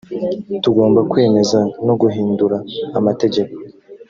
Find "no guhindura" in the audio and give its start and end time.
1.85-2.57